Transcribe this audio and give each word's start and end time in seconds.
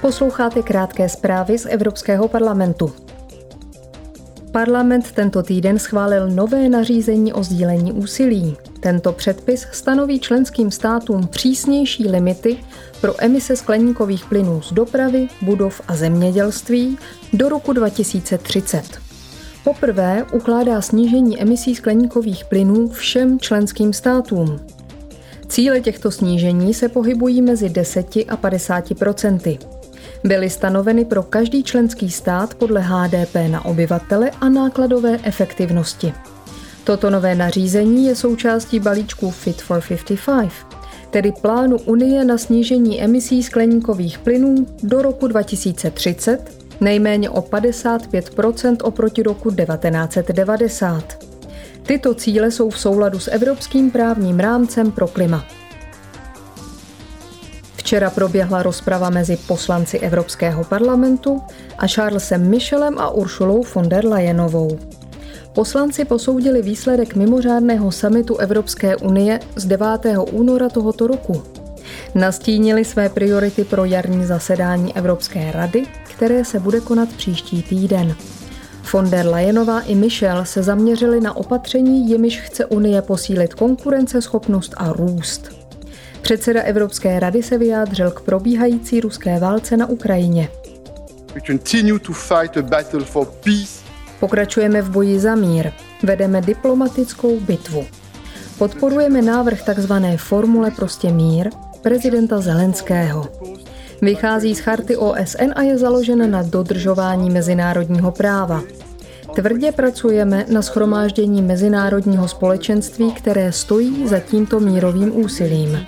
Posloucháte 0.00 0.62
krátké 0.62 1.08
zprávy 1.08 1.58
z 1.58 1.66
Evropského 1.66 2.28
parlamentu. 2.28 2.92
Parlament 4.52 5.12
tento 5.12 5.42
týden 5.42 5.78
schválil 5.78 6.30
nové 6.30 6.68
nařízení 6.68 7.32
o 7.32 7.42
sdílení 7.42 7.92
úsilí. 7.92 8.56
Tento 8.80 9.12
předpis 9.12 9.66
stanoví 9.72 10.20
členským 10.20 10.70
státům 10.70 11.26
přísnější 11.26 12.08
limity 12.08 12.58
pro 13.00 13.14
emise 13.24 13.56
skleníkových 13.56 14.24
plynů 14.24 14.62
z 14.62 14.72
dopravy, 14.72 15.28
budov 15.42 15.80
a 15.88 15.96
zemědělství 15.96 16.98
do 17.32 17.48
roku 17.48 17.72
2030. 17.72 18.82
Poprvé 19.64 20.24
ukládá 20.32 20.80
snížení 20.80 21.42
emisí 21.42 21.74
skleníkových 21.74 22.44
plynů 22.44 22.88
všem 22.88 23.38
členským 23.40 23.92
státům. 23.92 24.60
Cíle 25.48 25.80
těchto 25.80 26.10
snížení 26.10 26.74
se 26.74 26.88
pohybují 26.88 27.42
mezi 27.42 27.68
10 27.68 28.06
a 28.28 28.36
50 28.36 28.98
procenty. 28.98 29.58
Byly 30.24 30.50
stanoveny 30.50 31.04
pro 31.04 31.22
každý 31.22 31.62
členský 31.62 32.10
stát 32.10 32.54
podle 32.54 32.80
HDP 32.80 33.34
na 33.50 33.64
obyvatele 33.64 34.30
a 34.40 34.48
nákladové 34.48 35.18
efektivnosti. 35.22 36.12
Toto 36.84 37.10
nové 37.10 37.34
nařízení 37.34 38.06
je 38.06 38.16
součástí 38.16 38.80
balíčku 38.80 39.30
Fit 39.30 39.62
for 39.62 39.80
55, 39.80 40.50
tedy 41.10 41.32
plánu 41.42 41.78
Unie 41.78 42.24
na 42.24 42.38
snížení 42.38 43.02
emisí 43.02 43.42
skleníkových 43.42 44.18
plynů 44.18 44.66
do 44.82 45.02
roku 45.02 45.26
2030 45.26 46.68
nejméně 46.80 47.30
o 47.30 47.40
55% 47.40 48.76
oproti 48.82 49.22
roku 49.22 49.50
1990. 49.50 51.24
Tyto 51.82 52.14
cíle 52.14 52.50
jsou 52.50 52.70
v 52.70 52.78
souladu 52.78 53.18
s 53.18 53.30
evropským 53.30 53.90
právním 53.90 54.40
rámcem 54.40 54.90
pro 54.90 55.08
klima. 55.08 55.57
Včera 57.88 58.10
proběhla 58.10 58.62
rozprava 58.62 59.10
mezi 59.10 59.36
poslanci 59.36 59.98
Evropského 59.98 60.64
parlamentu 60.64 61.42
a 61.78 61.86
Charlesem 61.86 62.50
Michelem 62.50 62.98
a 62.98 63.10
Uršulou 63.10 63.64
von 63.74 63.88
der 63.88 64.06
Leyenovou. 64.06 64.78
Poslanci 65.52 66.04
posoudili 66.04 66.62
výsledek 66.62 67.14
mimořádného 67.14 67.92
samitu 67.92 68.36
Evropské 68.36 68.96
unie 68.96 69.40
z 69.56 69.66
9. 69.66 69.88
února 70.32 70.68
tohoto 70.68 71.06
roku. 71.06 71.42
Nastínili 72.14 72.84
své 72.84 73.08
priority 73.08 73.64
pro 73.64 73.84
jarní 73.84 74.26
zasedání 74.26 74.96
Evropské 74.96 75.52
rady, 75.52 75.86
které 76.04 76.44
se 76.44 76.60
bude 76.60 76.80
konat 76.80 77.08
příští 77.08 77.62
týden. 77.62 78.14
Von 78.92 79.10
der 79.10 79.26
Leyenová 79.26 79.80
i 79.80 79.94
Michel 79.94 80.44
se 80.44 80.62
zaměřili 80.62 81.20
na 81.20 81.36
opatření, 81.36 82.10
jimiž 82.10 82.40
chce 82.40 82.66
Unie 82.66 83.02
posílit 83.02 83.54
konkurenceschopnost 83.54 84.74
a 84.76 84.92
růst. 84.92 85.57
Předseda 86.28 86.62
Evropské 86.62 87.20
rady 87.20 87.42
se 87.42 87.58
vyjádřil 87.58 88.10
k 88.10 88.20
probíhající 88.20 89.00
ruské 89.00 89.38
válce 89.38 89.76
na 89.76 89.86
Ukrajině. 89.86 90.48
Pokračujeme 94.20 94.82
v 94.82 94.90
boji 94.90 95.20
za 95.20 95.34
mír. 95.34 95.70
Vedeme 96.02 96.40
diplomatickou 96.40 97.40
bitvu. 97.40 97.84
Podporujeme 98.58 99.22
návrh 99.22 99.62
tzv. 99.62 99.92
formule 100.16 100.70
prostě 100.70 101.12
mír 101.12 101.50
prezidenta 101.82 102.40
Zelenského. 102.40 103.28
Vychází 104.02 104.54
z 104.54 104.60
charty 104.60 104.96
OSN 104.96 105.50
a 105.54 105.62
je 105.62 105.78
založen 105.78 106.30
na 106.30 106.42
dodržování 106.42 107.30
mezinárodního 107.30 108.12
práva. 108.12 108.62
Tvrdě 109.34 109.72
pracujeme 109.72 110.46
na 110.52 110.62
schromáždění 110.62 111.42
mezinárodního 111.42 112.28
společenství, 112.28 113.12
které 113.12 113.52
stojí 113.52 114.08
za 114.08 114.20
tímto 114.20 114.60
mírovým 114.60 115.16
úsilím. 115.24 115.78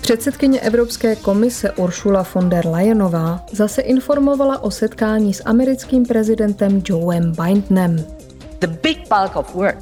Předsedkyně 0.00 0.60
Evropské 0.60 1.16
komise 1.16 1.72
Ursula 1.72 2.26
von 2.34 2.48
der 2.48 2.66
Leyenová 2.66 3.46
zase 3.52 3.82
informovala 3.82 4.62
o 4.62 4.70
setkání 4.70 5.34
s 5.34 5.42
americkým 5.44 6.06
prezidentem 6.06 6.82
Joeem 6.88 7.32
Bidenem. 7.32 8.04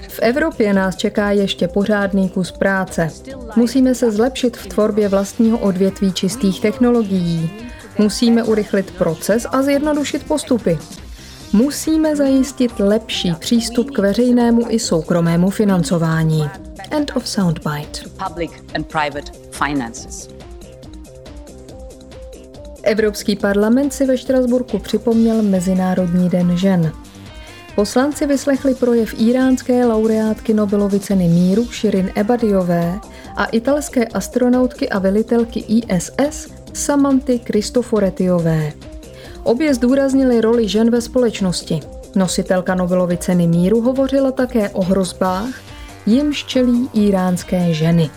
V 0.08 0.18
Evropě 0.18 0.72
nás 0.72 0.96
čeká 0.96 1.30
ještě 1.30 1.68
pořádný 1.68 2.28
kus 2.28 2.52
práce. 2.52 3.08
Musíme 3.56 3.94
se 3.94 4.10
zlepšit 4.10 4.56
v 4.56 4.66
tvorbě 4.66 5.08
vlastního 5.08 5.58
odvětví 5.58 6.12
čistých 6.12 6.60
technologií. 6.60 7.50
Musíme 7.98 8.42
urychlit 8.42 8.90
proces 8.90 9.46
a 9.50 9.62
zjednodušit 9.62 10.26
postupy. 10.26 10.78
Musíme 11.52 12.16
zajistit 12.16 12.72
lepší 12.78 13.34
přístup 13.38 13.90
k 13.90 13.98
veřejnému 13.98 14.66
i 14.68 14.78
soukromému 14.78 15.50
financování. 15.50 16.50
End 16.90 17.12
of 17.16 17.28
soundbite. 17.28 18.00
Evropský 22.82 23.36
parlament 23.36 23.92
si 23.92 24.06
ve 24.06 24.18
Štrasburku 24.18 24.78
připomněl 24.78 25.42
Mezinárodní 25.42 26.28
den 26.28 26.56
žen. 26.56 26.92
Poslanci 27.74 28.26
vyslechli 28.26 28.74
projev 28.74 29.14
iránské 29.18 29.86
laureátky 29.86 30.54
Nobelovy 30.54 31.00
ceny 31.00 31.28
míru 31.28 31.64
Shirin 31.64 32.10
Ebadiové 32.14 33.00
a 33.36 33.44
italské 33.44 34.04
astronautky 34.06 34.88
a 34.88 34.98
velitelky 34.98 35.64
ISS 35.68 36.48
Samanty 36.72 37.38
Kristoforetiové. 37.38 38.72
Obě 39.42 39.74
zdůraznili 39.74 40.40
roli 40.40 40.68
žen 40.68 40.90
ve 40.90 41.00
společnosti. 41.00 41.80
Nositelka 42.14 42.74
Nobelovy 42.74 43.16
ceny 43.16 43.46
míru 43.46 43.80
hovořila 43.80 44.32
také 44.32 44.68
o 44.70 44.82
hrozbách, 44.82 45.67
jimž 46.08 46.44
čelí 46.44 46.88
iránské 46.94 47.74
ženy. 47.74 48.10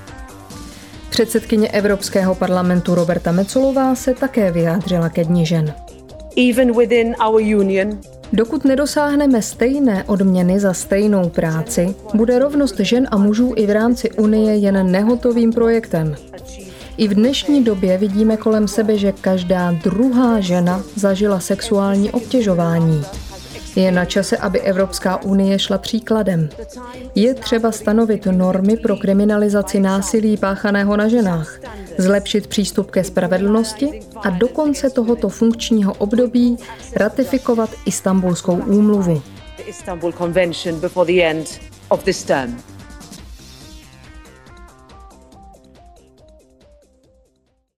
Předsedkyně 1.09 1.67
Evropského 1.67 2.35
parlamentu 2.35 2.95
Roberta 2.95 3.31
Mecolová 3.31 3.95
se 3.95 4.13
také 4.13 4.51
vyjádřila 4.51 5.09
ke 5.09 5.23
dní 5.23 5.45
žen. 5.45 5.73
Even 6.49 6.77
within 6.77 7.15
our 7.27 7.41
union, 7.41 7.99
Dokud 8.33 8.65
nedosáhneme 8.65 9.41
stejné 9.41 10.03
odměny 10.03 10.59
za 10.59 10.73
stejnou 10.73 11.29
práci, 11.29 11.95
bude 12.13 12.39
rovnost 12.39 12.79
žen 12.79 13.07
a 13.11 13.17
mužů 13.17 13.53
i 13.55 13.65
v 13.65 13.69
rámci 13.69 14.11
Unie 14.11 14.55
jen 14.55 14.91
nehotovým 14.91 15.53
projektem. 15.53 16.15
I 16.97 17.07
v 17.07 17.13
dnešní 17.13 17.63
době 17.63 17.97
vidíme 17.97 18.37
kolem 18.37 18.67
sebe, 18.67 18.97
že 18.97 19.11
každá 19.11 19.71
druhá 19.71 20.39
žena 20.39 20.83
zažila 20.95 21.39
sexuální 21.39 22.11
obtěžování. 22.11 23.03
Je 23.75 23.91
na 23.91 24.05
čase, 24.05 24.37
aby 24.37 24.61
Evropská 24.61 25.21
unie 25.21 25.59
šla 25.59 25.77
příkladem. 25.77 26.49
Je 27.15 27.33
třeba 27.33 27.71
stanovit 27.71 28.25
normy 28.25 28.77
pro 28.77 28.97
kriminalizaci 28.97 29.79
násilí 29.79 30.37
páchaného 30.37 30.97
na 30.97 31.07
ženách, 31.07 31.59
zlepšit 31.97 32.47
přístup 32.47 32.91
ke 32.91 33.03
spravedlnosti 33.03 34.01
a 34.23 34.29
do 34.29 34.47
konce 34.47 34.89
tohoto 34.89 35.29
funkčního 35.29 35.93
období 35.93 36.57
ratifikovat 36.95 37.69
Istanbulskou 37.85 38.55
úmluvu. 38.55 39.21